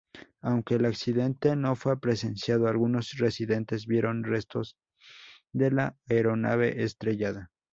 [0.41, 4.75] Aunque el accidente no fue presenciado, algunos residentes vieron restos
[5.53, 7.51] de la aeronave estrellada.